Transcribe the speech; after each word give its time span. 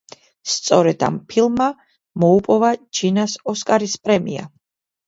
სწორედ 0.53 1.05
ამ 1.09 1.19
ფილმმა 1.33 1.67
მოუპოვა 2.25 2.73
ჯინას 3.01 3.39
ოსკარის 3.55 3.99
პრემია. 4.09 4.53